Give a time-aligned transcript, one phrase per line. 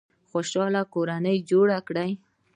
[0.29, 2.11] خوشحاله کورنۍ جوړه کړئ